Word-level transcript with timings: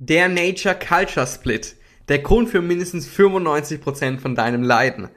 Der 0.00 0.28
Nature 0.28 0.74
Culture 0.74 1.24
Split. 1.24 1.76
Der 2.08 2.18
Grund 2.18 2.48
für 2.48 2.60
mindestens 2.60 3.08
95% 3.08 4.18
von 4.18 4.34
deinem 4.34 4.64
Leiden. 4.64 5.08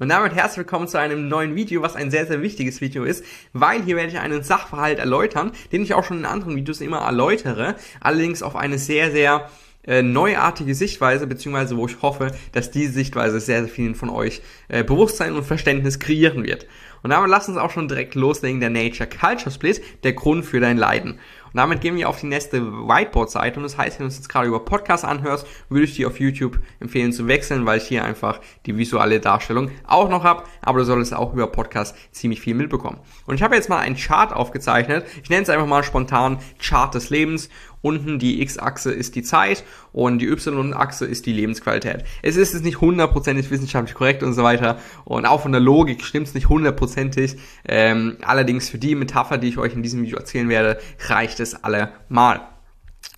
Und 0.00 0.08
damit 0.08 0.34
herzlich 0.34 0.58
willkommen 0.58 0.88
zu 0.88 0.98
einem 0.98 1.28
neuen 1.28 1.54
Video, 1.54 1.82
was 1.82 1.94
ein 1.94 2.10
sehr, 2.10 2.26
sehr 2.26 2.42
wichtiges 2.42 2.80
Video 2.80 3.04
ist, 3.04 3.24
weil 3.52 3.84
hier 3.84 3.94
werde 3.94 4.10
ich 4.10 4.18
einen 4.18 4.42
Sachverhalt 4.42 4.98
erläutern, 4.98 5.52
den 5.70 5.84
ich 5.84 5.94
auch 5.94 6.02
schon 6.02 6.18
in 6.18 6.24
anderen 6.24 6.56
Videos 6.56 6.80
immer 6.80 6.98
erläutere, 6.98 7.76
allerdings 8.00 8.42
auf 8.42 8.56
eine 8.56 8.76
sehr, 8.76 9.12
sehr 9.12 9.48
äh, 9.86 10.02
neuartige 10.02 10.74
Sichtweise, 10.74 11.28
beziehungsweise 11.28 11.76
wo 11.76 11.86
ich 11.86 12.02
hoffe, 12.02 12.32
dass 12.50 12.72
diese 12.72 12.92
Sichtweise 12.92 13.38
sehr, 13.38 13.60
sehr 13.60 13.72
vielen 13.72 13.94
von 13.94 14.10
euch 14.10 14.42
äh, 14.66 14.82
Bewusstsein 14.82 15.34
und 15.34 15.44
Verständnis 15.44 16.00
kreieren 16.00 16.42
wird. 16.42 16.66
Und 17.02 17.10
damit 17.10 17.30
lass 17.30 17.48
uns 17.48 17.58
auch 17.58 17.70
schon 17.70 17.86
direkt 17.86 18.14
loslegen, 18.14 18.60
der 18.60 18.70
Nature 18.70 19.08
Culture 19.08 19.50
Split, 19.50 19.82
der 20.02 20.14
Grund 20.14 20.44
für 20.44 20.58
dein 20.58 20.78
Leiden. 20.78 21.20
Und 21.54 21.58
damit 21.58 21.80
gehen 21.80 21.94
wir 21.94 22.08
auf 22.08 22.18
die 22.18 22.26
nächste 22.26 22.60
Whiteboard-Seite. 22.60 23.58
Und 23.58 23.62
das 23.62 23.78
heißt, 23.78 24.00
wenn 24.00 24.06
du 24.06 24.08
es 24.08 24.16
jetzt 24.16 24.28
gerade 24.28 24.48
über 24.48 24.64
Podcast 24.64 25.04
anhörst, 25.04 25.46
würde 25.68 25.84
ich 25.84 25.94
dir 25.94 26.08
auf 26.08 26.18
YouTube 26.18 26.58
empfehlen 26.80 27.12
zu 27.12 27.28
wechseln, 27.28 27.64
weil 27.64 27.78
ich 27.78 27.84
hier 27.86 28.04
einfach 28.04 28.40
die 28.66 28.76
visuelle 28.76 29.20
Darstellung 29.20 29.70
auch 29.86 30.08
noch 30.08 30.24
habe. 30.24 30.42
Aber 30.62 30.80
du 30.80 30.84
solltest 30.84 31.14
auch 31.14 31.32
über 31.32 31.46
Podcast 31.46 31.94
ziemlich 32.10 32.40
viel 32.40 32.56
mitbekommen. 32.56 32.98
Und 33.26 33.36
ich 33.36 33.42
habe 33.44 33.54
jetzt 33.54 33.68
mal 33.68 33.78
einen 33.78 33.94
Chart 33.94 34.32
aufgezeichnet. 34.32 35.06
Ich 35.22 35.30
nenne 35.30 35.44
es 35.44 35.48
einfach 35.48 35.68
mal 35.68 35.84
spontan 35.84 36.40
Chart 36.58 36.92
des 36.92 37.10
Lebens. 37.10 37.48
Unten 37.84 38.18
die 38.18 38.40
X-Achse 38.40 38.92
ist 38.92 39.14
die 39.14 39.22
Zeit 39.22 39.62
und 39.92 40.18
die 40.18 40.28
Y-Achse 40.28 41.04
ist 41.04 41.26
die 41.26 41.34
Lebensqualität. 41.34 42.02
Es 42.22 42.36
ist 42.36 42.54
jetzt 42.54 42.64
nicht 42.64 42.80
hundertprozentig 42.80 43.50
wissenschaftlich 43.50 43.94
korrekt 43.94 44.22
und 44.22 44.32
so 44.32 44.42
weiter. 44.42 44.78
Und 45.04 45.26
auch 45.26 45.42
von 45.42 45.52
der 45.52 45.60
Logik 45.60 46.02
stimmt 46.02 46.28
es 46.28 46.32
nicht 46.32 46.48
hundertprozentig. 46.48 47.36
Ähm, 47.68 48.16
allerdings 48.22 48.70
für 48.70 48.78
die 48.78 48.94
Metapher, 48.94 49.36
die 49.36 49.48
ich 49.48 49.58
euch 49.58 49.74
in 49.74 49.82
diesem 49.82 50.02
Video 50.02 50.16
erzählen 50.16 50.48
werde, 50.48 50.80
reicht 51.08 51.40
es 51.40 51.43
allemal. 51.52 52.48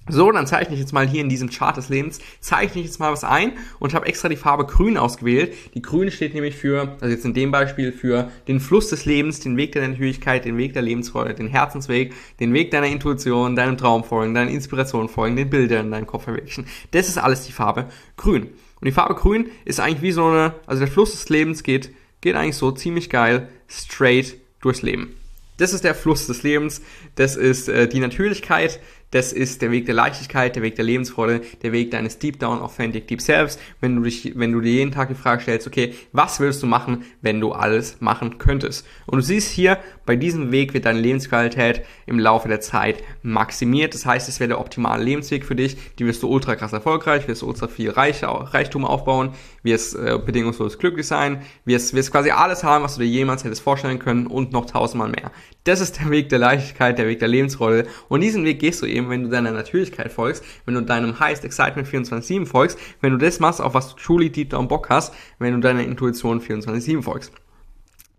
So, 0.09 0.31
dann 0.31 0.47
zeichne 0.47 0.75
ich 0.75 0.81
jetzt 0.81 0.93
mal 0.93 1.09
hier 1.09 1.21
in 1.21 1.29
diesem 1.29 1.51
Chart 1.51 1.77
des 1.77 1.89
Lebens, 1.89 2.21
zeichne 2.39 2.81
ich 2.81 2.87
jetzt 2.87 3.01
mal 3.01 3.11
was 3.11 3.25
ein 3.25 3.55
und 3.81 3.93
habe 3.93 4.07
extra 4.07 4.29
die 4.29 4.37
Farbe 4.37 4.65
grün 4.65 4.97
ausgewählt. 4.97 5.53
Die 5.75 5.83
grün 5.83 6.13
steht 6.13 6.33
nämlich 6.33 6.55
für, 6.55 6.97
also 7.01 7.07
jetzt 7.07 7.25
in 7.25 7.35
dem 7.35 7.51
Beispiel, 7.51 7.91
für 7.91 8.31
den 8.47 8.61
Fluss 8.61 8.89
des 8.89 9.05
Lebens, 9.05 9.41
den 9.41 9.57
Weg 9.57 9.73
der 9.73 9.89
Natürlichkeit, 9.89 10.45
den 10.45 10.59
Weg 10.59 10.75
der 10.75 10.83
Lebensfreude, 10.83 11.35
den 11.35 11.49
Herzensweg, 11.49 12.15
den 12.39 12.53
Weg 12.53 12.71
deiner 12.71 12.87
Intuition, 12.87 13.57
deinem 13.57 13.77
Traum 13.77 14.05
folgen, 14.05 14.33
deiner 14.33 14.51
Inspiration 14.51 15.09
folgen, 15.09 15.35
den 15.35 15.51
Bildern 15.51 15.87
in 15.87 15.93
deinem 15.93 16.07
Kopf 16.07 16.25
verwirklichen. 16.25 16.67
Das 16.93 17.09
ist 17.09 17.19
alles 17.19 17.45
die 17.45 17.53
Farbe 17.53 17.87
grün. 18.17 18.51
Und 18.81 18.85
die 18.85 18.93
Farbe 18.93 19.17
grün 19.17 19.47
ist 19.65 19.81
eigentlich 19.81 20.03
wie 20.03 20.13
so 20.13 20.27
eine, 20.27 20.55
also 20.67 20.79
der 20.79 20.93
Fluss 20.93 21.13
des 21.13 21.29
Lebens 21.31 21.65
geht, 21.65 21.91
geht 22.21 22.37
eigentlich 22.37 22.57
so 22.57 22.71
ziemlich 22.71 23.11
geil 23.11 23.49
straight 23.69 24.37
durchs 24.61 24.83
Leben. 24.83 25.17
Das 25.57 25.73
ist 25.73 25.85
der 25.85 25.95
Fluss 25.95 26.27
des 26.27 26.43
Lebens, 26.43 26.83
das 27.15 27.37
ist 27.37 27.69
äh, 27.69 27.89
die 27.89 28.01
Natürlichkeit, 28.01 28.81
das 29.13 29.33
ist 29.33 29.63
der 29.63 29.71
Weg 29.71 29.87
der 29.87 29.95
Leichtigkeit, 29.95 30.57
der 30.57 30.63
Weg 30.63 30.75
der 30.75 30.85
Lebensfreude, 30.85 31.41
der 31.63 31.73
Weg 31.73 31.91
deines 31.93 32.19
Deep 32.19 32.41
Down 32.41 32.61
Authentic 32.61 33.07
Deep 33.07 33.21
Selves, 33.21 33.59
wenn 33.81 33.95
du 33.97 34.03
dich, 34.03 34.33
wenn 34.37 34.53
du 34.53 34.61
dir 34.61 34.73
jeden 34.73 34.91
Tag 34.91 35.09
die 35.09 35.15
Frage 35.15 35.43
stellst, 35.43 35.67
okay, 35.67 35.95
was 36.13 36.41
würdest 36.41 36.63
du 36.63 36.67
machen, 36.67 37.05
wenn 37.23 37.41
du 37.41 37.53
alles 37.53 38.01
machen 38.01 38.39
könntest? 38.39 38.87
Und 39.07 39.19
du 39.19 39.23
siehst 39.23 39.51
hier, 39.51 39.79
bei 40.07 40.17
diesem 40.17 40.51
Weg 40.53 40.75
wird 40.75 40.87
deine 40.87 41.01
Lebensqualität 41.01 41.83
im 42.07 42.19
Laufe 42.19 42.49
der 42.49 42.61
Zeit 42.61 43.03
maximiert. 43.23 43.95
Das 43.95 44.07
heißt, 44.07 44.29
es 44.29 44.41
wäre 44.41 44.49
der 44.49 44.61
optimale 44.61 45.03
Lebensweg 45.03 45.45
für 45.45 45.57
dich. 45.57 45.77
Die 45.99 46.07
wirst 46.07 46.23
du 46.23 46.29
ultra 46.29 46.57
krass 46.57 46.73
erfolgreich, 46.73 47.29
wirst 47.29 47.43
du 47.43 47.47
ultra 47.47 47.69
viel 47.69 47.91
Reich, 47.91 48.23
Reichtum 48.23 48.85
aufbauen, 48.85 49.31
wirst 49.63 49.95
äh, 49.97 50.19
bedingungslos 50.25 50.79
glücklich 50.79 51.07
sein, 51.07 51.43
wirst, 51.65 51.95
wirst 51.95 52.13
quasi 52.13 52.31
alles 52.31 52.65
haben, 52.65 52.85
was 52.85 52.95
du 52.97 53.03
dir 53.03 53.09
jemals 53.09 53.45
hättest 53.45 53.63
vorstellen 53.63 53.99
können 53.99 54.27
und 54.27 54.53
noch 54.53 54.67
tausendmal 54.67 55.09
mehr. 55.09 55.31
Das 55.65 55.81
ist 55.81 55.99
der 55.99 56.11
Weg 56.11 56.29
der 56.29 56.39
Leichtigkeit, 56.39 56.97
der 56.97 57.09
Weg 57.09 57.19
der 57.19 57.27
Lebensfreude. 57.27 57.89
Und 58.09 58.21
diesen 58.21 58.45
Weg 58.45 58.61
gehst 58.61 58.83
du 58.83 58.87
eben 58.87 58.96
eben, 58.97 59.09
wenn 59.11 59.25
du 59.25 59.29
deiner 59.29 59.53
Natürlichkeit 59.53 60.13
folgst, 60.13 60.45
wenn 60.65 60.75
du 60.75 60.83
deinem 60.83 61.21
Highest 61.21 61.45
Excitement 61.45 61.87
24-7 61.89 62.47
folgst, 62.47 62.79
wenn 63.01 63.13
du 63.13 63.19
das 63.19 63.41
machst, 63.41 63.61
auf 63.61 63.75
was 63.75 63.95
du 63.95 64.03
truly 64.03 64.31
deep 64.31 64.51
down 64.51 64.69
Bock 64.69 64.89
hast, 64.91 65.15
wenn 65.39 65.55
du 65.55 65.61
deiner 65.61 65.85
Intuition 65.85 66.41
24-7 66.41 67.03
folgst. 67.03 67.33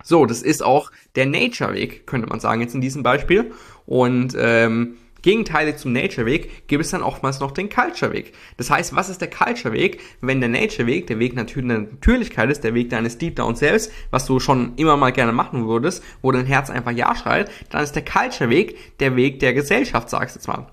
So, 0.03 0.25
das 0.25 0.41
ist 0.41 0.63
auch 0.63 0.91
der 1.15 1.25
Nature-Weg, 1.25 2.07
könnte 2.07 2.27
man 2.27 2.39
sagen, 2.39 2.61
jetzt 2.61 2.75
in 2.75 2.81
diesem 2.81 3.03
Beispiel. 3.03 3.51
Und 3.85 4.35
ähm, 4.39 4.95
gegenteilig 5.21 5.77
zum 5.77 5.93
Nature-Weg 5.93 6.67
gibt 6.67 6.83
es 6.83 6.91
dann 6.91 7.03
oftmals 7.03 7.39
noch 7.39 7.51
den 7.51 7.69
Culture-Weg. 7.69 8.33
Das 8.57 8.69
heißt, 8.69 8.95
was 8.95 9.09
ist 9.09 9.21
der 9.21 9.29
Culture-Weg? 9.29 10.01
Wenn 10.21 10.39
der 10.39 10.49
Nature-Weg 10.49 11.07
der 11.07 11.19
Weg 11.19 11.35
der 11.35 11.45
Natürlichkeit 11.45 12.49
ist, 12.49 12.63
der 12.63 12.73
Weg 12.73 12.89
deines 12.89 13.17
Deep 13.17 13.35
Down 13.35 13.55
selbst, 13.55 13.91
was 14.11 14.25
du 14.25 14.39
schon 14.39 14.73
immer 14.75 14.97
mal 14.97 15.11
gerne 15.11 15.31
machen 15.31 15.67
würdest, 15.67 16.03
wo 16.21 16.31
dein 16.31 16.45
Herz 16.45 16.69
einfach 16.69 16.91
Ja 16.91 17.15
schreit, 17.15 17.51
dann 17.69 17.83
ist 17.83 17.93
der 17.93 18.05
Culture-Weg 18.05 18.97
der 18.99 19.15
Weg 19.15 19.39
der 19.39 19.53
Gesellschaft, 19.53 20.09
sagst 20.09 20.35
du 20.35 20.39
jetzt 20.39 20.47
mal. 20.47 20.67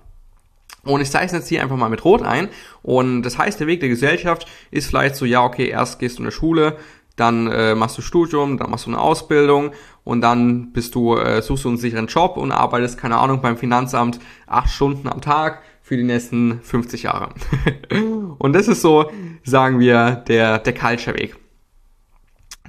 Und 0.85 1.01
ich 1.01 1.09
zeichne 1.09 1.39
jetzt 1.39 1.49
hier 1.49 1.63
einfach 1.63 1.77
mal 1.77 1.89
mit 1.89 2.05
Rot 2.05 2.21
ein. 2.21 2.47
Und 2.83 3.23
das 3.23 3.37
heißt, 3.37 3.59
der 3.59 3.67
Weg 3.67 3.79
der 3.79 3.89
Gesellschaft 3.89 4.47
ist 4.69 4.87
vielleicht 4.87 5.15
so, 5.15 5.25
ja, 5.25 5.43
okay, 5.43 5.67
erst 5.67 5.99
gehst 5.99 6.17
du 6.17 6.21
in 6.21 6.25
eine 6.25 6.31
Schule, 6.31 6.77
dann 7.15 7.47
äh, 7.47 7.75
machst 7.75 7.97
du 7.97 8.01
Studium, 8.01 8.57
dann 8.57 8.69
machst 8.69 8.85
du 8.85 8.89
eine 8.89 8.99
Ausbildung 8.99 9.71
und 10.03 10.21
dann 10.21 10.71
bist 10.73 10.95
du, 10.95 11.15
äh, 11.17 11.41
suchst 11.41 11.65
du 11.65 11.69
einen 11.69 11.77
sicheren 11.77 12.07
Job 12.07 12.37
und 12.37 12.51
arbeitest, 12.51 12.97
keine 12.97 13.17
Ahnung, 13.17 13.41
beim 13.41 13.57
Finanzamt 13.57 14.19
acht 14.47 14.69
Stunden 14.69 15.07
am 15.07 15.21
Tag 15.21 15.61
für 15.81 15.97
die 15.97 16.03
nächsten 16.03 16.61
50 16.61 17.03
Jahre. 17.03 17.29
und 18.37 18.53
das 18.53 18.67
ist 18.67 18.81
so, 18.81 19.11
sagen 19.43 19.79
wir, 19.79 20.23
der, 20.27 20.59
der 20.59 20.73
Culture-Weg. 20.73 21.35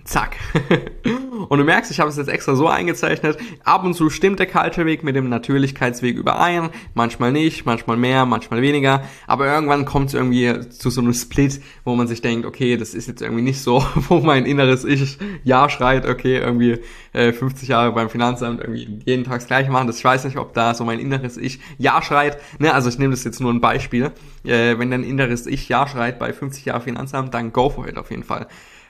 Zack. 0.05 0.37
und 1.49 1.59
du 1.59 1.65
merkst, 1.65 1.91
ich 1.91 2.01
habe 2.01 2.11
es 2.11 2.17
jetzt 2.17 2.29
extra 2.29 2.55
so 2.55 2.69
eingezeichnet. 2.69 3.39
Ab 3.65 3.85
und 3.85 3.95
zu 3.95 4.11
stimmt 4.11 4.39
der 4.39 4.47
Culture-Weg 4.47 5.03
mit 5.03 5.17
dem 5.17 5.29
Natürlichkeitsweg 5.29 6.17
überein. 6.17 6.71
Manchmal 6.95 7.33
nicht, 7.33 7.67
manchmal 7.67 7.97
mehr, 7.97 8.27
manchmal 8.27 8.63
weniger. 8.63 9.03
Aber 9.27 9.47
irgendwann 9.47 9.85
kommt 9.85 10.09
es 10.09 10.15
irgendwie 10.15 10.69
zu 10.71 10.91
so 10.91 11.01
einem 11.01 11.13
Split, 11.13 11.61
wo 11.85 11.95
man 11.95 12.09
sich 12.09 12.23
denkt, 12.23 12.47
okay, 12.47 12.77
das 12.77 12.95
ist 12.95 13.09
jetzt 13.09 13.23
irgendwie 13.23 13.43
nicht 13.43 13.61
so, 13.61 13.85
wo 14.09 14.21
mein 14.21 14.47
inneres 14.47 14.85
Ich 14.85 15.19
Ja 15.45 15.69
schreit, 15.69 16.07
okay, 16.07 16.39
irgendwie 16.39 16.81
äh, 17.13 17.33
50 17.33 17.69
Jahre 17.69 17.93
beim 17.93 18.11
Finanzamt 18.11 18.61
irgendwie 18.61 19.01
jeden 19.05 19.25
Tag 19.25 19.37
das 19.37 19.47
gleiche 19.47 19.71
machen. 19.71 19.87
Das 19.87 19.99
ich 19.99 20.05
weiß 20.05 20.25
nicht, 20.25 20.37
ob 20.37 20.55
da 20.55 20.75
so 20.75 20.85
mein 20.85 20.99
inneres 20.99 21.37
Ich 21.37 21.61
Ja 21.79 22.03
schreit. 22.03 22.39
Ne, 22.59 22.73
also 22.73 22.89
ich 22.89 22.99
nehme 22.99 23.13
das 23.13 23.25
jetzt 23.25 23.41
nur 23.41 23.53
ein 23.53 23.61
Beispiel. 23.61 24.13
Äh, 24.45 24.79
wenn 24.79 24.91
dein 24.91 25.05
inneres 25.05 25.47
Ich 25.47 25.69
Ja 25.69 25.87
schreit 25.87 26.19
bei 26.19 26.33
50 26.33 26.65
Jahren 26.67 26.83
Finanzamt, 26.83 27.35
dann 27.35 27.53
go 27.53 27.69
for 27.69 27.87
it 27.89 27.99
auf 27.99 28.11
jeden 28.11 28.25
Fall. 28.25 28.47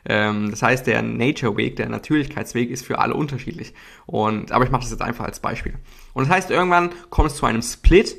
Ähm, 0.09 0.50
das 0.50 0.62
heißt, 0.62 0.87
der 0.87 1.03
Nature-Weg, 1.03 1.77
der 1.77 1.89
Natürlichkeitsweg 1.89 2.71
ist 2.71 2.87
für 2.87 2.99
alle 2.99 3.15
unterschiedlich. 3.15 3.75
Und, 4.06 4.53
aber 4.53 4.65
ich 4.65 4.71
mache 4.71 4.83
das 4.83 4.91
jetzt 4.91 5.03
einfach 5.03 5.25
als 5.25 5.41
Beispiel. 5.41 5.75
Und 6.15 6.28
das 6.28 6.34
heißt, 6.34 6.50
irgendwann 6.50 6.91
kommt 7.11 7.31
es 7.31 7.37
zu 7.37 7.47
einem 7.47 7.62
Split, 7.62 8.16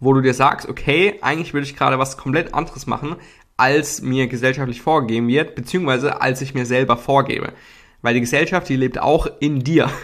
wo 0.00 0.12
du 0.12 0.20
dir 0.20 0.34
sagst, 0.34 0.68
okay, 0.68 1.18
eigentlich 1.22 1.54
würde 1.54 1.66
ich 1.66 1.76
gerade 1.76 1.98
was 1.98 2.16
komplett 2.16 2.54
anderes 2.54 2.86
machen, 2.86 3.16
als 3.56 4.00
mir 4.00 4.26
gesellschaftlich 4.26 4.80
vorgegeben 4.80 5.28
wird, 5.28 5.54
beziehungsweise 5.54 6.20
als 6.20 6.40
ich 6.40 6.54
mir 6.54 6.66
selber 6.66 6.96
vorgebe. 6.96 7.52
Weil 8.02 8.14
die 8.14 8.20
Gesellschaft, 8.20 8.68
die 8.68 8.76
lebt 8.76 8.98
auch 8.98 9.26
in 9.40 9.60
dir. 9.60 9.90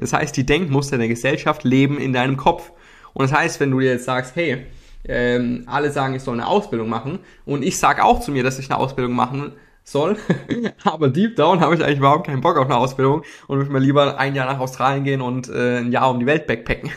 Das 0.00 0.12
heißt, 0.12 0.36
die 0.36 0.46
Denkmuster 0.46 0.98
der 0.98 1.08
Gesellschaft 1.08 1.64
leben 1.64 1.98
in 1.98 2.12
deinem 2.12 2.36
Kopf. 2.36 2.72
Und 3.12 3.28
das 3.28 3.36
heißt, 3.36 3.60
wenn 3.60 3.70
du 3.70 3.80
dir 3.80 3.92
jetzt 3.92 4.04
sagst, 4.04 4.36
hey, 4.36 4.66
ähm, 5.06 5.64
alle 5.66 5.90
sagen, 5.90 6.14
ich 6.14 6.22
soll 6.22 6.34
eine 6.34 6.46
Ausbildung 6.46 6.88
machen 6.88 7.18
und 7.44 7.62
ich 7.62 7.78
sage 7.78 8.04
auch 8.04 8.20
zu 8.20 8.32
mir, 8.32 8.42
dass 8.42 8.58
ich 8.58 8.70
eine 8.70 8.78
Ausbildung 8.78 9.14
machen 9.14 9.52
soll. 9.84 10.16
Aber 10.84 11.08
deep 11.08 11.36
down 11.36 11.60
habe 11.60 11.74
ich 11.74 11.84
eigentlich 11.84 11.98
überhaupt 11.98 12.26
keinen 12.26 12.40
Bock 12.40 12.56
auf 12.56 12.66
eine 12.66 12.76
Ausbildung 12.76 13.22
und 13.46 13.58
würde 13.58 13.70
mir 13.70 13.78
lieber 13.78 14.18
ein 14.18 14.34
Jahr 14.34 14.46
nach 14.46 14.58
Australien 14.58 15.04
gehen 15.04 15.20
und 15.20 15.48
äh, 15.48 15.78
ein 15.78 15.92
Jahr 15.92 16.10
um 16.10 16.18
die 16.18 16.26
Welt 16.26 16.46
backpacken. 16.46 16.90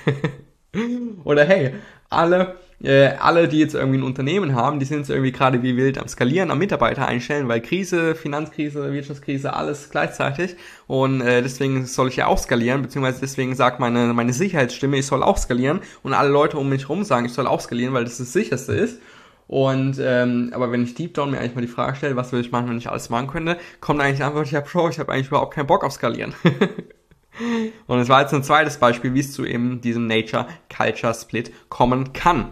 Oder 1.24 1.44
hey, 1.46 1.74
alle, 2.10 2.56
äh, 2.82 3.08
alle, 3.20 3.48
die 3.48 3.60
jetzt 3.60 3.76
irgendwie 3.76 3.98
ein 3.98 4.04
Unternehmen 4.04 4.56
haben, 4.56 4.80
die 4.80 4.86
sind 4.86 5.00
jetzt 5.00 5.10
irgendwie 5.10 5.32
gerade 5.32 5.64
wie 5.64 5.76
wild 5.76 5.98
am 5.98 6.08
Skalieren, 6.08 6.52
am 6.52 6.60
Mitarbeiter 6.60 7.08
einstellen, 7.08 7.48
weil 7.48 7.62
Krise, 7.62 8.16
Finanzkrise, 8.16 8.94
Wirtschaftskrise, 8.94 9.54
alles 9.54 9.90
gleichzeitig. 9.90 10.56
Und 10.86 11.22
äh, 11.22 11.42
deswegen 11.42 11.86
soll 11.86 12.08
ich 12.08 12.16
ja 12.16 12.28
auch 12.28 12.38
skalieren, 12.38 12.82
beziehungsweise 12.82 13.20
deswegen 13.20 13.56
sagt 13.56 13.80
meine, 13.80 14.14
meine 14.14 14.34
Sicherheitsstimme, 14.34 14.98
ich 14.98 15.06
soll 15.06 15.24
auch 15.24 15.38
skalieren. 15.38 15.82
Und 16.04 16.14
alle 16.14 16.30
Leute 16.30 16.58
um 16.58 16.70
mich 16.70 16.84
herum 16.84 17.04
sagen, 17.04 17.26
ich 17.26 17.34
soll 17.34 17.48
auch 17.48 17.60
skalieren, 17.60 17.94
weil 17.94 18.06
das 18.06 18.20
das 18.20 18.32
sicherste 18.32 18.74
ist. 18.74 19.02
Und 19.48 19.98
ähm, 20.00 20.52
aber 20.54 20.72
wenn 20.72 20.84
ich 20.84 20.94
Deep 20.96 21.14
Down 21.14 21.32
mir 21.32 21.40
eigentlich 21.40 21.56
mal 21.56 21.62
die 21.62 21.68
Frage 21.68 21.96
stelle, 21.96 22.16
was 22.18 22.32
würde 22.32 22.46
ich 22.46 22.52
machen, 22.52 22.70
wenn 22.70 22.78
ich 22.78 22.90
alles 22.90 23.10
machen 23.10 23.28
könnte, 23.28 23.58
kommt 23.80 24.02
eigentlich 24.02 24.18
die 24.18 24.24
Antwort, 24.24 24.52
ja 24.52 24.62
Pro, 24.62 24.90
ich 24.90 25.00
habe 25.00 25.12
eigentlich 25.12 25.28
überhaupt 25.28 25.54
keinen 25.54 25.68
Bock 25.68 25.84
auf 25.84 25.94
Skalieren. 25.94 26.34
Und 27.88 28.00
es 28.00 28.10
war 28.10 28.22
jetzt 28.22 28.34
ein 28.34 28.44
zweites 28.44 28.78
Beispiel, 28.78 29.14
wie 29.14 29.20
es 29.20 29.32
zu 29.32 29.46
eben 29.46 29.80
diesem 29.80 30.08
Nature 30.08 30.48
Culture 30.76 31.14
Split 31.14 31.52
kommen 31.70 32.12
kann. 32.14 32.52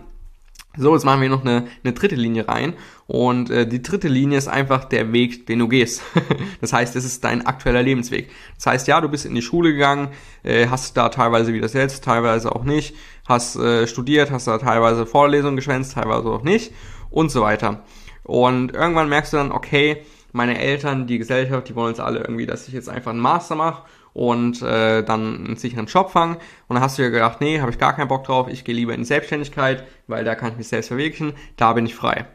So, 0.77 0.93
jetzt 0.93 1.05
machen 1.05 1.21
wir 1.21 1.29
noch 1.29 1.41
eine, 1.41 1.67
eine 1.83 1.93
dritte 1.93 2.15
Linie 2.15 2.47
rein. 2.47 2.73
Und 3.07 3.49
äh, 3.49 3.67
die 3.67 3.81
dritte 3.81 4.07
Linie 4.07 4.37
ist 4.37 4.47
einfach 4.47 4.85
der 4.85 5.13
Weg, 5.13 5.45
den 5.47 5.59
du 5.59 5.67
gehst. 5.67 6.01
das 6.61 6.73
heißt, 6.73 6.95
es 6.95 7.05
ist 7.05 7.23
dein 7.23 7.45
aktueller 7.45 7.83
Lebensweg. 7.83 8.29
Das 8.55 8.67
heißt, 8.67 8.87
ja, 8.87 8.99
du 9.01 9.09
bist 9.09 9.25
in 9.25 9.35
die 9.35 9.41
Schule 9.41 9.73
gegangen, 9.73 10.09
äh, 10.43 10.67
hast 10.67 10.97
da 10.97 11.09
teilweise 11.09 11.53
wieder 11.53 11.67
selbst, 11.67 12.03
teilweise 12.03 12.55
auch 12.55 12.63
nicht, 12.63 12.95
hast 13.27 13.55
äh, 13.57 13.87
studiert, 13.87 14.31
hast 14.31 14.47
da 14.47 14.57
teilweise 14.57 15.05
Vorlesungen 15.05 15.55
geschwänzt, 15.55 15.93
teilweise 15.93 16.29
auch 16.29 16.43
nicht 16.43 16.73
und 17.09 17.31
so 17.31 17.41
weiter. 17.41 17.83
Und 18.23 18.73
irgendwann 18.73 19.09
merkst 19.09 19.33
du 19.33 19.37
dann, 19.37 19.51
okay, 19.51 19.97
meine 20.31 20.59
Eltern, 20.59 21.07
die 21.07 21.17
Gesellschaft, 21.17 21.69
die 21.69 21.75
wollen 21.75 21.89
uns 21.89 21.99
alle 21.99 22.19
irgendwie, 22.19 22.45
dass 22.45 22.67
ich 22.67 22.73
jetzt 22.73 22.89
einfach 22.89 23.11
einen 23.11 23.21
Master 23.21 23.55
mache 23.55 23.83
und 24.15 24.61
äh, 24.61 25.03
dann 25.03 25.45
einen 25.45 25.55
sicheren 25.57 25.87
Job 25.87 26.09
fangen. 26.09 26.37
Und 26.67 26.75
dann 26.75 26.81
hast 26.81 26.97
du 26.97 27.03
ja 27.03 27.09
gedacht, 27.09 27.41
nee, 27.41 27.59
habe 27.59 27.69
ich 27.69 27.77
gar 27.77 27.93
keinen 27.93 28.07
Bock 28.07 28.23
drauf, 28.23 28.47
ich 28.49 28.63
gehe 28.63 28.73
lieber 28.73 28.95
in 28.95 29.03
Selbstständigkeit, 29.03 29.83
weil 30.07 30.23
da 30.23 30.35
kann 30.35 30.53
ich 30.53 30.57
mich 30.57 30.69
selbst 30.69 30.87
verwirklichen, 30.87 31.33
da 31.57 31.73
bin 31.73 31.85
ich 31.85 31.95
frei. 31.95 32.25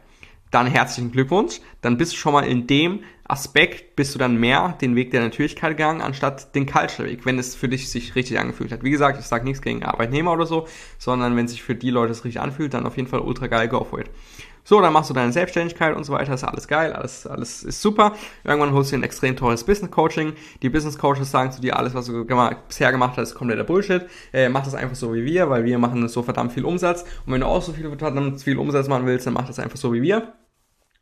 Dann 0.51 0.67
herzlichen 0.67 1.11
Glückwunsch, 1.11 1.61
dann 1.81 1.97
bist 1.97 2.13
du 2.13 2.17
schon 2.17 2.35
mal 2.35 2.43
in 2.43 2.67
dem 2.67 3.01
Aspekt, 3.25 3.97
bist 3.97 4.15
du 4.15 4.19
dann 4.19 4.37
mehr 4.37 4.77
den 4.81 4.95
Weg 4.95 5.11
der 5.11 5.23
Natürlichkeit 5.23 5.71
gegangen, 5.71 6.03
anstatt 6.03 6.55
den 6.55 6.67
Culture-Weg, 6.67 7.25
wenn 7.25 7.39
es 7.39 7.55
für 7.55 7.69
dich 7.69 7.89
sich 7.89 8.15
richtig 8.15 8.39
angefühlt 8.39 8.73
hat. 8.73 8.83
Wie 8.83 8.91
gesagt, 8.91 9.19
ich 9.19 9.25
sage 9.25 9.45
nichts 9.45 9.63
gegen 9.63 9.83
Arbeitnehmer 9.83 10.33
oder 10.33 10.47
so, 10.47 10.67
sondern 10.99 11.35
wenn 11.37 11.49
sich 11.49 11.63
für 11.63 11.77
die 11.77 11.91
Leute 11.91 12.13
es 12.13 12.25
richtig 12.25 12.43
anfühlt, 12.43 12.75
dann 12.75 12.87
auf 12.87 12.97
jeden 12.99 13.09
Fall 13.09 13.21
ultra 13.21 13.47
geil, 13.47 13.69
go 13.69 13.85
for 13.85 14.01
it. 14.01 14.11
So, 14.65 14.81
dann 14.81 14.93
machst 14.93 15.11
du 15.11 15.15
deine 15.15 15.33
Selbstständigkeit 15.33 15.97
und 15.97 16.05
so 16.05 16.13
weiter, 16.13 16.35
ist 16.35 16.45
alles 16.45 16.69
geil, 16.69 16.93
alles, 16.93 17.27
alles 17.27 17.63
ist 17.63 17.81
super. 17.81 18.15
Irgendwann 18.45 18.73
holst 18.73 18.91
du 18.91 18.97
dir 18.97 19.01
ein 19.01 19.05
extrem 19.05 19.37
teures 19.37 19.65
Business 19.65 19.91
Coaching. 19.91 20.35
Die 20.63 20.69
Business 20.69 20.99
Coaches 20.99 21.31
sagen 21.31 21.53
zu 21.53 21.61
dir, 21.61 21.77
alles, 21.77 21.95
was 21.95 22.07
du 22.07 22.25
bisher 22.69 22.93
gemacht 22.93 23.17
hast, 23.17 23.31
ist 23.31 23.35
kompletter 23.35 23.65
Bullshit. 23.65 24.03
Äh, 24.33 24.49
mach 24.49 24.65
das 24.65 24.75
einfach 24.75 24.97
so 24.97 25.15
wie 25.15 25.25
wir, 25.25 25.51
weil 25.51 25.65
wir 25.65 25.79
machen 25.79 26.07
so 26.09 26.23
verdammt 26.23 26.53
viel 26.53 26.65
Umsatz. 26.65 27.05
Und 27.27 27.33
wenn 27.33 27.41
du 27.41 27.47
auch 27.47 27.63
so 27.63 27.73
viel, 27.73 27.97
verdammt 27.97 28.43
viel 28.43 28.59
Umsatz 28.59 28.89
machen 28.89 29.07
willst, 29.07 29.27
dann 29.27 29.35
mach 29.35 29.47
das 29.47 29.59
einfach 29.59 29.79
so 29.79 29.93
wie 29.93 30.03
wir. 30.03 30.35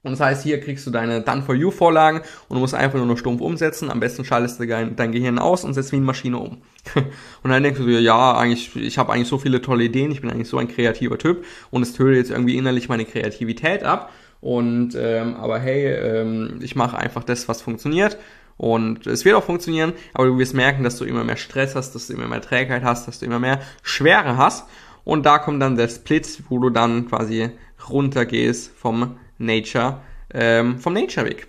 Und 0.04 0.12
das 0.12 0.20
heißt, 0.20 0.44
hier 0.44 0.60
kriegst 0.60 0.86
du 0.86 0.92
deine 0.92 1.22
Done-for-You-Vorlagen 1.22 2.20
und 2.48 2.54
du 2.54 2.60
musst 2.60 2.74
einfach 2.74 2.98
nur 2.98 3.06
noch 3.06 3.18
stumpf 3.18 3.40
umsetzen. 3.40 3.90
Am 3.90 3.98
besten 3.98 4.24
schaltest 4.24 4.60
du 4.60 4.66
dein, 4.66 5.12
Gehirn 5.12 5.40
aus 5.40 5.64
und 5.64 5.74
setzt 5.74 5.90
wie 5.90 5.96
eine 5.96 6.04
Maschine 6.04 6.38
um. 6.38 6.62
und 7.42 7.50
dann 7.50 7.62
denkst 7.64 7.80
du 7.80 7.86
dir, 7.86 8.00
ja, 8.00 8.36
eigentlich, 8.36 8.76
ich 8.76 8.96
habe 8.96 9.12
eigentlich 9.12 9.26
so 9.26 9.38
viele 9.38 9.60
tolle 9.60 9.84
Ideen, 9.84 10.12
ich 10.12 10.20
bin 10.20 10.30
eigentlich 10.30 10.48
so 10.48 10.58
ein 10.58 10.68
kreativer 10.68 11.18
Typ 11.18 11.44
und 11.70 11.82
es 11.82 11.94
tötet 11.94 12.16
jetzt 12.16 12.30
irgendwie 12.30 12.56
innerlich 12.56 12.88
meine 12.88 13.04
Kreativität 13.04 13.82
ab. 13.82 14.12
Und 14.40 14.94
ähm, 14.96 15.34
aber 15.34 15.58
hey, 15.58 15.86
ähm, 15.92 16.60
ich 16.62 16.76
mache 16.76 16.96
einfach 16.96 17.24
das, 17.24 17.48
was 17.48 17.60
funktioniert. 17.60 18.18
Und 18.56 19.06
es 19.06 19.24
wird 19.24 19.36
auch 19.36 19.44
funktionieren, 19.44 19.92
aber 20.14 20.26
du 20.26 20.38
wirst 20.38 20.54
merken, 20.54 20.84
dass 20.84 20.96
du 20.96 21.04
immer 21.04 21.24
mehr 21.24 21.36
Stress 21.36 21.74
hast, 21.74 21.94
dass 21.94 22.08
du 22.08 22.12
immer 22.12 22.26
mehr 22.26 22.40
Trägheit 22.40 22.82
hast, 22.82 23.08
dass 23.08 23.18
du 23.18 23.26
immer 23.26 23.38
mehr 23.38 23.60
Schwere 23.82 24.36
hast. 24.36 24.68
Und 25.04 25.26
da 25.26 25.38
kommt 25.38 25.62
dann 25.62 25.76
der 25.76 25.88
Split, 25.88 26.42
wo 26.48 26.58
du 26.58 26.70
dann 26.70 27.08
quasi 27.08 27.50
runtergehst 27.88 28.72
vom 28.76 29.16
Nature, 29.38 30.00
ähm, 30.34 30.78
vom 30.78 30.92
Nature 30.92 31.26
Weg. 31.26 31.48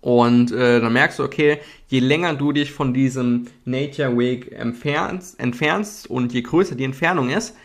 Und 0.00 0.52
äh, 0.52 0.80
dann 0.80 0.92
merkst 0.92 1.18
du, 1.18 1.24
okay, 1.24 1.58
je 1.88 1.98
länger 1.98 2.34
du 2.34 2.52
dich 2.52 2.72
von 2.72 2.94
diesem 2.94 3.48
Nature 3.64 4.16
Weg 4.16 4.52
entfernst, 4.52 5.38
entfernst 5.40 6.08
und 6.08 6.32
je 6.32 6.42
größer 6.42 6.76
die 6.76 6.84
Entfernung 6.84 7.30
ist, 7.30 7.56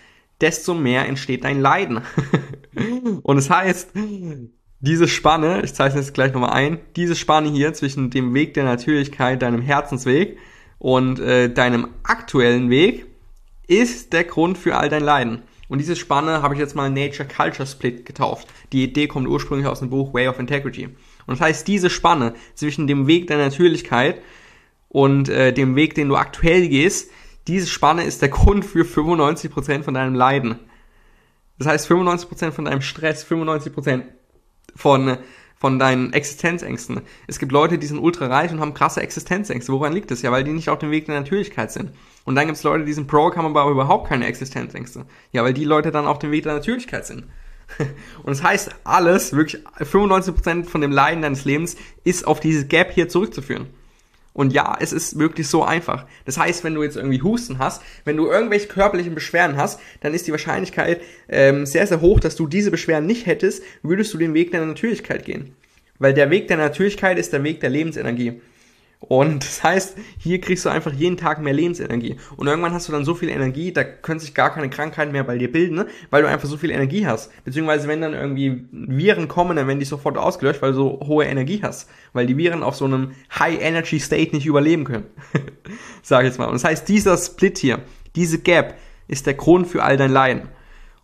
desto 0.41 0.73
mehr 0.73 1.07
entsteht 1.07 1.43
dein 1.43 1.61
Leiden. 1.61 2.01
und 3.21 3.37
es 3.37 3.47
das 3.47 3.57
heißt, 3.57 3.89
diese 4.79 5.07
Spanne, 5.07 5.61
ich 5.63 5.73
zeichne 5.73 6.01
es 6.01 6.11
gleich 6.11 6.33
nochmal 6.33 6.51
ein, 6.51 6.79
diese 6.95 7.15
Spanne 7.15 7.49
hier 7.49 7.73
zwischen 7.73 8.09
dem 8.09 8.33
Weg 8.33 8.53
der 8.55 8.65
Natürlichkeit, 8.65 9.41
deinem 9.41 9.61
Herzensweg 9.61 10.37
und 10.79 11.19
äh, 11.19 11.49
deinem 11.53 11.87
aktuellen 12.03 12.69
Weg, 12.69 13.05
ist 13.67 14.11
der 14.11 14.25
Grund 14.25 14.57
für 14.57 14.75
all 14.75 14.89
dein 14.89 15.03
Leiden. 15.03 15.43
Und 15.73 15.79
diese 15.79 15.95
Spanne 15.95 16.43
habe 16.43 16.53
ich 16.53 16.59
jetzt 16.59 16.75
mal 16.75 16.91
Nature 16.91 17.27
Culture 17.27 17.65
Split 17.65 18.05
getauft. 18.05 18.47
Die 18.73 18.83
Idee 18.83 19.07
kommt 19.07 19.27
ursprünglich 19.27 19.65
aus 19.65 19.79
dem 19.79 19.89
Buch 19.89 20.13
Way 20.13 20.27
of 20.27 20.37
Integrity. 20.37 20.85
Und 20.85 20.95
das 21.25 21.41
heißt, 21.41 21.67
diese 21.67 21.89
Spanne 21.89 22.35
zwischen 22.53 22.85
dem 22.85 23.07
Weg 23.07 23.25
der 23.25 23.39
Natürlichkeit 23.39 24.21
und 24.87 25.29
äh, 25.29 25.51
dem 25.51 25.75
Weg, 25.75 25.95
den 25.95 26.09
du 26.09 26.15
aktuell 26.15 26.67
gehst, 26.67 27.09
diese 27.47 27.65
Spanne 27.65 28.03
ist 28.03 28.21
der 28.21 28.29
Grund 28.29 28.65
für 28.65 28.83
95% 28.83 29.81
von 29.81 29.95
deinem 29.95 30.13
Leiden. 30.13 30.59
Das 31.57 31.67
heißt, 31.67 31.89
95% 31.89 32.51
von 32.51 32.65
deinem 32.65 32.81
Stress, 32.81 33.25
95% 33.25 34.03
von, 34.75 35.17
von 35.63 35.79
deinen 35.79 36.11
Existenzängsten. 36.11 36.99
Es 37.25 37.39
gibt 37.39 37.53
Leute, 37.53 37.77
die 37.77 37.87
sind 37.87 37.97
ultra 37.97 38.27
reich 38.27 38.51
und 38.51 38.59
haben 38.59 38.73
krasse 38.73 39.01
Existenzängste. 39.01 39.71
Woran 39.71 39.93
liegt 39.93 40.11
das? 40.11 40.21
Ja, 40.21 40.29
weil 40.29 40.43
die 40.43 40.51
nicht 40.51 40.67
auf 40.67 40.79
dem 40.79 40.91
Weg 40.91 41.05
der 41.05 41.17
Natürlichkeit 41.17 41.71
sind. 41.71 41.91
Und 42.25 42.35
dann 42.35 42.47
gibt 42.47 42.57
es 42.57 42.63
Leute, 42.63 42.83
die 42.83 42.91
sind 42.91 43.07
Pro, 43.07 43.33
haben 43.33 43.45
aber 43.45 43.71
überhaupt 43.71 44.09
keine 44.09 44.25
Existenzängste. 44.25 45.05
Ja, 45.31 45.41
weil 45.41 45.53
die 45.53 45.63
Leute 45.63 45.91
dann 45.91 46.05
auf 46.05 46.19
dem 46.19 46.31
Weg 46.31 46.43
der 46.43 46.55
Natürlichkeit 46.55 47.05
sind. 47.05 47.27
Und 47.79 48.27
das 48.27 48.43
heißt, 48.43 48.71
alles, 48.83 49.31
wirklich 49.31 49.63
95% 49.79 50.65
von 50.65 50.81
dem 50.81 50.91
Leiden 50.91 51.21
deines 51.21 51.45
Lebens 51.45 51.77
ist 52.03 52.27
auf 52.27 52.41
diese 52.41 52.67
Gap 52.67 52.91
hier 52.91 53.07
zurückzuführen. 53.07 53.67
Und 54.33 54.51
ja, 54.51 54.75
es 54.79 54.91
ist 54.91 55.19
wirklich 55.19 55.47
so 55.47 55.63
einfach. 55.63 56.05
Das 56.25 56.37
heißt, 56.37 56.63
wenn 56.63 56.73
du 56.73 56.83
jetzt 56.83 56.97
irgendwie 56.97 57.21
Husten 57.21 57.59
hast, 57.59 57.83
wenn 58.03 58.17
du 58.17 58.27
irgendwelche 58.27 58.67
körperlichen 58.67 59.13
Beschwerden 59.13 59.57
hast, 59.57 59.79
dann 60.01 60.13
ist 60.13 60.25
die 60.25 60.31
Wahrscheinlichkeit 60.31 61.01
ähm, 61.29 61.65
sehr, 61.65 61.85
sehr 61.85 62.01
hoch, 62.01 62.19
dass 62.19 62.35
du 62.35 62.47
diese 62.47 62.71
Beschwerden 62.71 63.05
nicht 63.05 63.27
hättest, 63.27 63.63
würdest 63.83 64.13
du 64.13 64.17
den 64.17 64.33
Weg 64.33 64.51
der 64.51 64.65
Natürlichkeit 64.65 65.23
gehen. 65.25 65.55
Weil 65.99 66.13
der 66.13 66.31
Weg 66.31 66.47
der 66.47 66.57
Natürlichkeit 66.57 67.19
ist 67.19 67.31
der 67.31 67.43
Weg 67.43 67.59
der 67.59 67.69
Lebensenergie. 67.69 68.41
Und 69.09 69.43
das 69.43 69.63
heißt, 69.63 69.97
hier 70.17 70.39
kriegst 70.39 70.63
du 70.63 70.69
einfach 70.69 70.93
jeden 70.93 71.17
Tag 71.17 71.41
mehr 71.41 71.51
Lebensenergie. 71.51 72.15
Und 72.37 72.47
irgendwann 72.47 72.73
hast 72.73 72.87
du 72.87 72.93
dann 72.93 73.03
so 73.03 73.15
viel 73.15 73.29
Energie, 73.29 73.73
da 73.73 73.83
können 73.83 74.19
sich 74.19 74.33
gar 74.33 74.53
keine 74.53 74.69
Krankheiten 74.69 75.11
mehr 75.11 75.25
bei 75.25 75.37
dir 75.37 75.51
bilden, 75.51 75.75
ne? 75.75 75.87
weil 76.09 76.21
du 76.21 76.29
einfach 76.29 76.47
so 76.47 76.55
viel 76.55 76.71
Energie 76.71 77.05
hast. 77.05 77.29
Beziehungsweise 77.43 77.89
wenn 77.89 77.99
dann 77.99 78.13
irgendwie 78.13 78.65
Viren 78.71 79.27
kommen, 79.27 79.57
dann 79.57 79.67
werden 79.67 79.79
die 79.79 79.85
sofort 79.85 80.17
ausgelöscht, 80.17 80.61
weil 80.61 80.71
du 80.71 80.77
so 80.77 80.99
hohe 81.05 81.25
Energie 81.25 81.59
hast. 81.61 81.89
Weil 82.13 82.27
die 82.27 82.37
Viren 82.37 82.63
auf 82.63 82.75
so 82.75 82.85
einem 82.85 83.11
High-Energy-State 83.37 84.33
nicht 84.33 84.45
überleben 84.45 84.85
können. 84.85 85.05
Sag 86.01 86.21
ich 86.21 86.29
jetzt 86.29 86.39
mal. 86.39 86.45
Und 86.45 86.53
das 86.53 86.63
heißt, 86.63 86.87
dieser 86.87 87.17
Split 87.17 87.57
hier, 87.57 87.79
diese 88.15 88.39
Gap, 88.39 88.75
ist 89.07 89.27
der 89.27 89.33
Grund 89.33 89.67
für 89.67 89.83
all 89.83 89.97
dein 89.97 90.11
Leiden. 90.11 90.47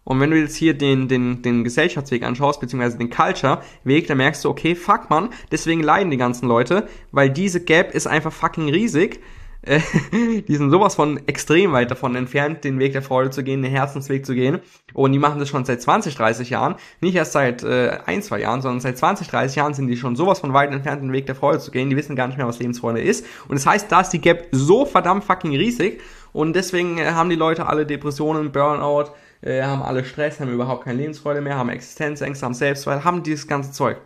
Und 0.04 0.20
wenn 0.20 0.32
du 0.32 0.38
jetzt 0.38 0.56
hier 0.56 0.74
den, 0.74 1.08
den, 1.08 1.42
den 1.42 1.64
Gesellschaftsweg 1.64 2.24
anschaust, 2.24 2.60
beziehungsweise 2.60 2.98
den 2.98 3.10
Culture-Weg, 3.10 4.08
dann 4.08 4.18
merkst 4.18 4.44
du, 4.44 4.50
okay, 4.50 4.76
fuck 4.76 5.10
man, 5.10 5.30
deswegen 5.52 5.84
leiden 5.84 6.10
die 6.10 6.18
ganzen 6.18 6.48
Leute, 6.48 6.88
weil 7.12 7.30
diese 7.30 7.64
Gap 7.64 7.94
ist 7.94 8.08
einfach 8.08 8.34
fucking 8.34 8.70
riesig. 8.70 9.20
Die 10.48 10.56
sind 10.56 10.72
sowas 10.72 10.96
von 10.96 11.20
extrem 11.28 11.74
weit 11.74 11.92
davon 11.92 12.16
entfernt, 12.16 12.64
den 12.64 12.80
Weg 12.80 12.94
der 12.94 13.02
Freude 13.02 13.30
zu 13.30 13.44
gehen, 13.44 13.62
den 13.62 13.72
Herzensweg 13.72 14.26
zu 14.26 14.34
gehen. 14.34 14.60
Und 14.94 15.12
die 15.12 15.20
machen 15.20 15.40
das 15.40 15.50
schon 15.50 15.66
seit 15.66 15.82
20, 15.82 16.16
30 16.16 16.50
Jahren. 16.50 16.76
Nicht 17.02 17.16
erst 17.16 17.34
seit 17.34 17.64
äh, 17.64 18.00
ein, 18.06 18.22
zwei 18.22 18.40
Jahren, 18.40 18.62
sondern 18.62 18.80
seit 18.80 18.98
20, 18.98 19.28
30 19.28 19.58
Jahren 19.58 19.74
sind 19.74 19.88
die 19.88 19.98
schon 19.98 20.16
sowas 20.16 20.40
von 20.40 20.54
weit 20.54 20.72
entfernt, 20.72 21.04
den 21.04 21.12
Weg 21.12 21.26
der 21.26 21.36
Freude 21.36 21.60
zu 21.60 21.72
gehen. 21.72 21.90
Die 21.90 21.98
wissen 21.98 22.16
gar 22.16 22.28
nicht 22.28 22.38
mehr, 22.38 22.48
was 22.48 22.60
Lebensfreude 22.60 23.02
ist. 23.02 23.26
Und 23.50 23.56
das 23.56 23.66
heißt, 23.66 23.92
da 23.92 24.02
ist 24.02 24.12
die 24.12 24.22
Gap 24.22 24.48
so 24.52 24.86
verdammt 24.86 25.26
fucking 25.26 25.56
riesig. 25.56 26.00
Und 26.32 26.56
deswegen 26.56 26.98
äh, 26.98 27.12
haben 27.12 27.30
die 27.30 27.36
Leute 27.36 27.66
alle 27.68 27.86
Depressionen, 27.86 28.52
Burnout, 28.54 29.12
äh, 29.42 29.62
haben 29.62 29.82
alle 29.82 30.06
Stress, 30.06 30.40
haben 30.40 30.54
überhaupt 30.54 30.86
keine 30.86 31.00
Lebensfreude 31.00 31.42
mehr, 31.42 31.58
haben 31.58 31.70
Existenzängste, 31.70 32.46
haben 32.46 32.54
Selbstzweifel, 32.54 33.04
haben 33.04 33.24
dieses 33.24 33.46
ganze 33.46 33.72
Zeug. 33.74 33.98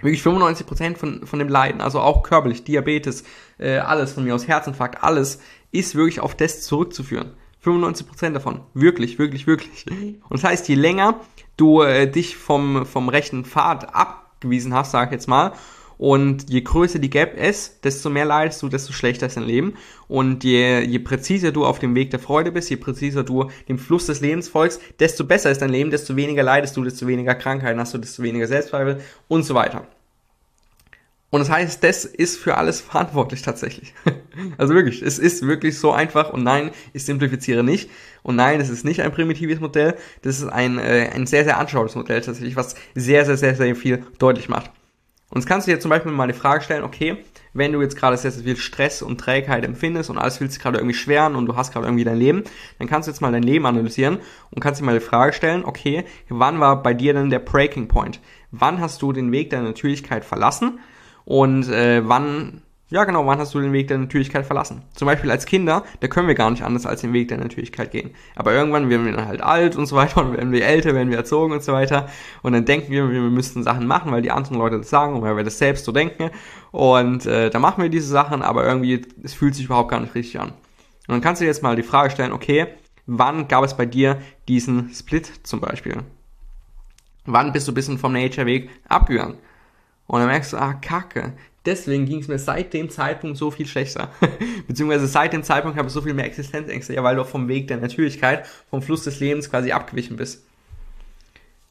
Wirklich 0.00 0.22
95% 0.22 0.96
von, 0.96 1.26
von 1.26 1.38
dem 1.38 1.48
Leiden, 1.48 1.80
also 1.80 2.00
auch 2.00 2.22
körperlich, 2.22 2.64
Diabetes, 2.64 3.24
äh, 3.58 3.78
alles 3.78 4.12
von 4.12 4.24
mir 4.24 4.34
aus, 4.34 4.46
Herzinfarkt, 4.46 5.02
alles 5.02 5.40
ist 5.72 5.94
wirklich 5.94 6.20
auf 6.20 6.34
das 6.34 6.62
zurückzuführen. 6.62 7.32
95% 7.64 8.30
davon. 8.30 8.60
Wirklich, 8.74 9.18
wirklich, 9.18 9.46
wirklich. 9.46 9.86
Und 9.86 10.42
das 10.42 10.44
heißt, 10.44 10.68
je 10.68 10.76
länger 10.76 11.20
du 11.56 11.82
äh, 11.82 12.10
dich 12.10 12.36
vom, 12.36 12.86
vom 12.86 13.08
rechten 13.08 13.44
Pfad 13.44 13.94
abgewiesen 13.94 14.74
hast, 14.74 14.92
sag 14.92 15.08
ich 15.08 15.12
jetzt 15.12 15.28
mal, 15.28 15.52
und 15.98 16.48
je 16.48 16.60
größer 16.60 17.00
die 17.00 17.10
Gap 17.10 17.36
ist, 17.36 17.84
desto 17.84 18.08
mehr 18.08 18.24
leidest 18.24 18.62
du, 18.62 18.68
desto 18.68 18.92
schlechter 18.92 19.26
ist 19.26 19.36
dein 19.36 19.42
Leben. 19.42 19.74
Und 20.06 20.44
je, 20.44 20.80
je 20.80 21.00
präziser 21.00 21.50
du 21.50 21.66
auf 21.66 21.80
dem 21.80 21.96
Weg 21.96 22.10
der 22.10 22.20
Freude 22.20 22.52
bist, 22.52 22.70
je 22.70 22.76
präziser 22.76 23.24
du 23.24 23.50
dem 23.68 23.78
Fluss 23.78 24.06
des 24.06 24.20
Lebens 24.20 24.48
folgst, 24.48 24.80
desto 25.00 25.24
besser 25.24 25.50
ist 25.50 25.60
dein 25.60 25.70
Leben, 25.70 25.90
desto 25.90 26.14
weniger 26.14 26.44
leidest 26.44 26.76
du, 26.76 26.84
desto 26.84 27.08
weniger 27.08 27.34
Krankheiten 27.34 27.80
hast 27.80 27.94
du, 27.94 27.98
desto 27.98 28.22
weniger 28.22 28.46
Selbstzweifel 28.46 29.00
und 29.26 29.42
so 29.42 29.54
weiter. 29.54 29.88
Und 31.30 31.40
das 31.40 31.50
heißt, 31.50 31.84
das 31.84 32.06
ist 32.06 32.38
für 32.38 32.56
alles 32.56 32.80
verantwortlich 32.80 33.42
tatsächlich. 33.42 33.94
Also 34.56 34.72
wirklich, 34.72 35.02
es 35.02 35.18
ist 35.18 35.44
wirklich 35.44 35.80
so 35.80 35.90
einfach 35.90 36.32
und 36.32 36.44
nein, 36.44 36.70
ich 36.92 37.04
simplifiziere 37.04 37.64
nicht. 37.64 37.90
Und 38.22 38.36
nein, 38.36 38.60
es 38.60 38.68
ist 38.68 38.84
nicht 38.84 39.02
ein 39.02 39.10
primitives 39.10 39.58
Modell, 39.58 39.96
das 40.22 40.38
ist 40.38 40.46
ein, 40.46 40.78
äh, 40.78 41.10
ein 41.12 41.26
sehr, 41.26 41.42
sehr 41.42 41.58
anschauliches 41.58 41.96
Modell 41.96 42.20
tatsächlich, 42.20 42.54
was 42.54 42.76
sehr, 42.94 43.24
sehr, 43.24 43.36
sehr, 43.36 43.56
sehr 43.56 43.74
viel 43.74 44.04
deutlich 44.20 44.48
macht. 44.48 44.70
Und 45.30 45.40
jetzt 45.40 45.48
kannst 45.48 45.66
du 45.66 45.72
dir 45.72 45.80
zum 45.80 45.88
Beispiel 45.88 46.12
mal 46.12 46.28
die 46.28 46.34
Frage 46.34 46.62
stellen, 46.62 46.84
okay, 46.84 47.24
wenn 47.52 47.72
du 47.72 47.82
jetzt 47.82 47.96
gerade 47.96 48.16
sehr, 48.16 48.30
sehr 48.30 48.44
viel 48.44 48.56
Stress 48.56 49.02
und 49.02 49.18
Trägheit 49.18 49.64
empfindest 49.64 50.08
und 50.08 50.18
alles 50.18 50.38
fühlt 50.38 50.52
sich 50.52 50.62
gerade 50.62 50.78
irgendwie 50.78 50.94
schwer 50.94 51.24
an 51.24 51.34
und 51.34 51.46
du 51.46 51.56
hast 51.56 51.72
gerade 51.72 51.86
irgendwie 51.86 52.04
dein 52.04 52.16
Leben, 52.16 52.44
dann 52.78 52.86
kannst 52.86 53.08
du 53.08 53.10
jetzt 53.10 53.20
mal 53.20 53.32
dein 53.32 53.42
Leben 53.42 53.66
analysieren 53.66 54.18
und 54.52 54.62
kannst 54.62 54.80
dir 54.80 54.84
mal 54.84 54.98
die 54.98 55.04
Frage 55.04 55.32
stellen, 55.32 55.64
okay, 55.64 56.04
wann 56.28 56.60
war 56.60 56.80
bei 56.80 56.94
dir 56.94 57.12
denn 57.12 57.28
der 57.28 57.40
Breaking 57.40 57.88
Point? 57.88 58.20
Wann 58.52 58.80
hast 58.80 59.02
du 59.02 59.12
den 59.12 59.32
Weg 59.32 59.50
der 59.50 59.62
Natürlichkeit 59.62 60.24
verlassen 60.24 60.78
und 61.28 61.68
äh, 61.68 62.08
wann 62.08 62.62
ja, 62.90 63.04
genau, 63.04 63.26
wann 63.26 63.38
hast 63.38 63.52
du 63.52 63.60
den 63.60 63.74
Weg 63.74 63.88
der 63.88 63.98
Natürlichkeit 63.98 64.46
verlassen? 64.46 64.80
Zum 64.94 65.04
Beispiel 65.04 65.30
als 65.30 65.44
Kinder, 65.44 65.84
da 66.00 66.08
können 66.08 66.26
wir 66.26 66.34
gar 66.34 66.50
nicht 66.50 66.62
anders 66.62 66.86
als 66.86 67.02
den 67.02 67.12
Weg 67.12 67.28
der 67.28 67.36
Natürlichkeit 67.36 67.90
gehen. 67.90 68.12
Aber 68.34 68.54
irgendwann 68.54 68.88
werden 68.88 69.04
wir 69.04 69.12
dann 69.12 69.26
halt 69.26 69.42
alt 69.42 69.76
und 69.76 69.84
so 69.84 69.94
weiter 69.94 70.20
und 70.24 70.32
werden 70.32 70.52
wir 70.52 70.64
älter, 70.64 70.94
werden 70.94 71.10
wir 71.10 71.18
erzogen 71.18 71.52
und 71.52 71.62
so 71.62 71.74
weiter. 71.74 72.08
Und 72.40 72.54
dann 72.54 72.64
denken 72.64 72.90
wir, 72.90 73.10
wir 73.10 73.20
müssten 73.20 73.62
Sachen 73.62 73.86
machen, 73.86 74.10
weil 74.10 74.22
die 74.22 74.30
anderen 74.30 74.56
Leute 74.56 74.78
das 74.78 74.88
sagen 74.88 75.16
und 75.16 75.20
weil 75.20 75.36
wir 75.36 75.44
das 75.44 75.58
selbst 75.58 75.84
so 75.84 75.92
denken. 75.92 76.30
Und 76.70 77.26
äh, 77.26 77.50
dann 77.50 77.60
machen 77.60 77.82
wir 77.82 77.90
diese 77.90 78.08
Sachen, 78.08 78.40
aber 78.40 78.64
irgendwie, 78.64 79.02
es 79.22 79.34
fühlt 79.34 79.54
sich 79.54 79.66
überhaupt 79.66 79.90
gar 79.90 80.00
nicht 80.00 80.14
richtig 80.14 80.40
an. 80.40 80.48
Und 80.48 81.08
dann 81.08 81.20
kannst 81.20 81.42
du 81.42 81.44
dir 81.44 81.50
jetzt 81.50 81.62
mal 81.62 81.76
die 81.76 81.82
Frage 81.82 82.10
stellen, 82.10 82.32
okay, 82.32 82.68
wann 83.04 83.48
gab 83.48 83.64
es 83.64 83.76
bei 83.76 83.84
dir 83.84 84.16
diesen 84.48 84.94
Split 84.94 85.30
zum 85.42 85.60
Beispiel? 85.60 85.98
Wann 87.26 87.52
bist 87.52 87.68
du 87.68 87.72
ein 87.72 87.74
bisschen 87.74 87.98
vom 87.98 88.14
Nature-Weg 88.14 88.70
abgegangen? 88.88 89.36
Und 90.08 90.20
dann 90.20 90.28
merkst 90.28 90.54
du, 90.54 90.56
ah, 90.56 90.72
kacke, 90.72 91.34
deswegen 91.64 92.06
ging 92.06 92.20
es 92.20 92.28
mir 92.28 92.38
seit 92.38 92.72
dem 92.72 92.90
Zeitpunkt 92.90 93.36
so 93.36 93.50
viel 93.50 93.66
schlechter. 93.66 94.10
Beziehungsweise 94.66 95.06
seit 95.06 95.32
dem 95.32 95.44
Zeitpunkt 95.44 95.78
habe 95.78 95.88
ich 95.88 95.94
so 95.94 96.00
viel 96.00 96.14
mehr 96.14 96.24
Existenzängste, 96.24 96.94
ja, 96.94 97.04
weil 97.04 97.14
du 97.14 97.24
vom 97.24 97.46
Weg 97.46 97.68
der 97.68 97.76
Natürlichkeit, 97.76 98.46
vom 98.70 98.82
Fluss 98.82 99.04
des 99.04 99.20
Lebens 99.20 99.50
quasi 99.50 99.70
abgewichen 99.70 100.16
bist. 100.16 100.42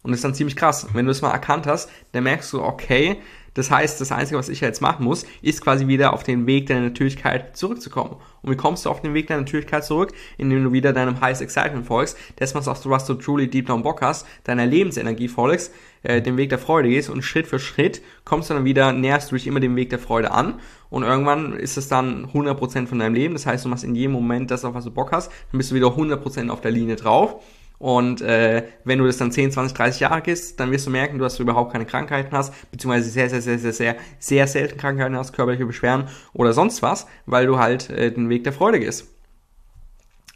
Und 0.04 0.12
das 0.12 0.20
ist 0.20 0.24
dann 0.24 0.36
ziemlich 0.36 0.56
krass. 0.56 0.88
Wenn 0.94 1.06
du 1.06 1.12
es 1.12 1.22
mal 1.22 1.32
erkannt 1.32 1.68
hast, 1.68 1.90
dann 2.14 2.24
merkst 2.24 2.54
du, 2.54 2.62
okay, 2.62 3.18
das 3.56 3.72
heißt, 3.72 4.00
das 4.00 4.12
Einzige, 4.12 4.38
was 4.38 4.50
ich 4.50 4.62
jetzt 4.62 4.84
machen 4.84 5.04
muss, 5.04 5.26
ist 5.42 5.62
quasi 5.62 5.88
wieder 5.88 6.14
auf 6.14 6.22
den 6.22 6.46
Weg 6.46 6.68
der 6.68 6.80
Natürlichkeit 6.80 7.58
zurückzukommen. 7.58 8.16
Und 8.44 8.52
wie 8.52 8.56
kommst 8.56 8.86
du 8.86 8.92
auf 8.92 9.02
den 9.02 9.16
Weg 9.16 9.26
der 9.26 9.38
Natürlichkeit 9.38 9.84
zurück? 9.84 10.14
Indem 10.38 10.64
du 10.64 10.72
wieder 10.74 10.94
deinem 10.94 11.20
Highest 11.22 11.42
Excitement 11.42 11.88
folgst, 11.88 12.18
das, 12.36 12.54
was 12.54 12.66
du, 12.84 12.90
was 12.92 13.08
du 13.08 13.16
truly 13.16 13.50
deep 13.50 13.66
down 13.66 13.82
Bock 13.82 14.04
hast, 14.04 14.28
deiner 14.44 14.68
Lebensenergie 14.68 15.28
folgst, 15.28 15.74
äh, 16.08 16.22
dem 16.22 16.38
Weg 16.38 16.50
der 16.50 16.60
Freude 16.60 16.90
gehst 16.90 17.10
und 17.10 17.22
Schritt 17.22 17.48
für 17.48 17.60
Schritt 17.60 18.02
kommst 18.24 18.50
du 18.50 18.54
dann 18.54 18.66
wieder, 18.66 18.94
näherst 18.94 19.32
du 19.32 19.36
dich 19.36 19.46
immer 19.46 19.60
dem 19.60 19.76
Weg 19.76 19.90
der 19.90 20.00
Freude 20.00 20.32
an 20.32 20.60
und 20.90 21.04
irgendwann 21.04 21.54
ist 21.54 21.78
es 21.78 21.88
dann 21.88 22.28
100% 22.28 22.88
von 22.88 23.00
deinem 23.00 23.14
Leben. 23.14 23.34
Das 23.34 23.46
heißt, 23.46 23.66
du 23.66 23.70
machst 23.70 23.84
in 23.84 23.96
jedem 23.96 24.14
Moment 24.14 24.50
das, 24.50 24.64
auf 24.64 24.74
was 24.74 24.86
du 24.86 24.92
Bock 24.92 25.12
hast, 25.12 25.32
dann 25.52 25.58
bist 25.58 25.72
du 25.72 25.76
wieder 25.76 25.88
100% 25.88 26.50
auf 26.50 26.62
der 26.62 26.72
Linie 26.72 26.96
drauf 26.96 27.42
und 27.80 28.22
äh, 28.22 28.64
wenn 28.86 29.00
du 29.00 29.06
das 29.06 29.18
dann 29.18 29.32
10, 29.32 29.52
20, 29.52 29.78
30 29.78 30.00
Jahre 30.00 30.22
gehst, 30.22 30.60
dann 30.60 30.72
wirst 30.72 30.88
du 30.88 30.92
merken, 30.92 31.20
dass 31.20 31.36
du 31.36 31.44
überhaupt 31.44 31.74
keine 31.74 31.86
Krankheiten 31.86 32.36
hast, 32.36 32.54
beziehungsweise 32.72 33.10
sehr, 33.10 33.30
sehr, 33.30 33.42
sehr, 33.42 33.60
sehr, 33.60 33.74
sehr, 33.74 33.96
sehr 34.18 34.48
selten 34.48 34.78
Krankheiten 34.78 35.16
hast, 35.16 35.34
körperliche 35.34 35.66
Beschwerden 35.66 36.08
oder 36.34 36.54
sonst 36.54 36.82
was, 36.82 37.06
weil 37.26 37.46
du 37.46 37.60
halt 37.60 37.90
äh, 37.90 38.12
den 38.12 38.30
Weg 38.30 38.46
der 38.46 38.54
Freude 38.54 38.80
gehst. 38.80 39.17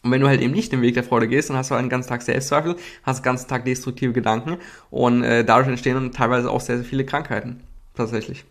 Und 0.03 0.11
wenn 0.11 0.21
du 0.21 0.27
halt 0.27 0.41
eben 0.41 0.53
nicht 0.53 0.71
den 0.71 0.81
Weg 0.81 0.95
der 0.95 1.03
Freude 1.03 1.27
gehst, 1.27 1.49
dann 1.49 1.57
hast 1.57 1.69
du 1.69 1.75
halt 1.75 1.83
den 1.83 1.89
ganzen 1.89 2.09
Tag 2.09 2.21
Selbstzweifel, 2.23 2.75
hast 3.03 3.19
den 3.19 3.23
ganzen 3.23 3.47
Tag 3.47 3.65
destruktive 3.65 4.13
Gedanken 4.13 4.57
und 4.89 5.23
äh, 5.23 5.45
dadurch 5.45 5.67
entstehen 5.67 5.93
dann 5.93 6.11
teilweise 6.11 6.49
auch 6.49 6.61
sehr, 6.61 6.77
sehr 6.77 6.85
viele 6.85 7.05
Krankheiten. 7.05 7.61
Tatsächlich. 7.93 8.45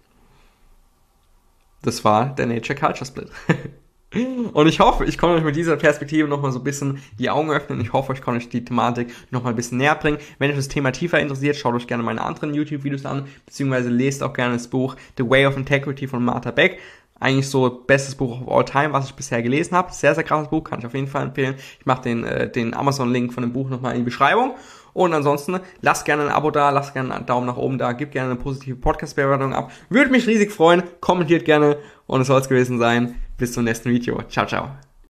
Das 1.82 2.04
war 2.04 2.34
der 2.34 2.46
Nature 2.46 2.78
Culture 2.78 3.06
Split. 3.06 3.30
Und 4.12 4.66
ich 4.66 4.80
hoffe, 4.80 5.04
ich 5.04 5.18
konnte 5.18 5.36
euch 5.36 5.44
mit 5.44 5.54
dieser 5.54 5.76
Perspektive 5.76 6.26
nochmal 6.26 6.50
so 6.50 6.58
ein 6.58 6.64
bisschen 6.64 7.00
die 7.20 7.30
Augen 7.30 7.52
öffnen. 7.52 7.80
Ich 7.80 7.92
hoffe, 7.92 8.12
ich 8.12 8.20
konnte 8.20 8.40
euch 8.40 8.48
die 8.48 8.64
Thematik 8.64 9.14
nochmal 9.30 9.52
ein 9.52 9.56
bisschen 9.56 9.78
näher 9.78 9.94
bringen. 9.94 10.18
Wenn 10.40 10.50
euch 10.50 10.56
das 10.56 10.66
Thema 10.66 10.90
tiefer 10.90 11.20
interessiert, 11.20 11.54
schaut 11.54 11.76
euch 11.76 11.86
gerne 11.86 12.02
meine 12.02 12.20
anderen 12.20 12.52
YouTube-Videos 12.52 13.06
an, 13.06 13.28
beziehungsweise 13.46 13.88
lest 13.88 14.24
auch 14.24 14.32
gerne 14.32 14.54
das 14.54 14.66
Buch 14.66 14.96
The 15.16 15.30
Way 15.30 15.46
of 15.46 15.56
Integrity 15.56 16.08
von 16.08 16.24
Martha 16.24 16.50
Beck. 16.50 16.80
Eigentlich 17.20 17.48
so 17.48 17.68
bestes 17.86 18.14
Buch 18.14 18.40
of 18.40 18.48
all 18.48 18.64
time, 18.64 18.92
was 18.92 19.06
ich 19.06 19.14
bisher 19.14 19.42
gelesen 19.42 19.76
habe. 19.76 19.92
Sehr, 19.92 20.14
sehr 20.14 20.24
krasses 20.24 20.48
Buch, 20.48 20.64
kann 20.64 20.80
ich 20.80 20.86
auf 20.86 20.94
jeden 20.94 21.06
Fall 21.06 21.22
empfehlen. 21.22 21.54
Ich 21.78 21.86
mache 21.86 22.02
den, 22.02 22.24
äh, 22.24 22.50
den 22.50 22.74
Amazon-Link 22.74 23.32
von 23.32 23.42
dem 23.42 23.52
Buch 23.52 23.68
nochmal 23.68 23.92
in 23.92 23.98
die 23.98 24.04
Beschreibung. 24.04 24.54
Und 24.92 25.14
ansonsten 25.14 25.60
lasst 25.82 26.04
gerne 26.04 26.24
ein 26.24 26.28
Abo 26.30 26.50
da, 26.50 26.70
lasst 26.70 26.94
gerne 26.94 27.14
einen 27.14 27.26
Daumen 27.26 27.46
nach 27.46 27.56
oben 27.56 27.78
da, 27.78 27.92
gebt 27.92 28.12
gerne 28.12 28.32
eine 28.32 28.40
positive 28.40 28.76
Podcast-Bewertung 28.76 29.54
ab. 29.54 29.70
Würde 29.88 30.10
mich 30.10 30.26
riesig 30.26 30.50
freuen. 30.50 30.82
Kommentiert 31.00 31.44
gerne. 31.44 31.78
Und 32.06 32.22
es 32.22 32.26
soll 32.26 32.40
es 32.40 32.48
gewesen 32.48 32.78
sein. 32.78 33.16
Bis 33.36 33.52
zum 33.52 33.64
nächsten 33.64 33.90
Video. 33.90 34.20
Ciao, 34.28 34.46
ciao. 34.46 34.89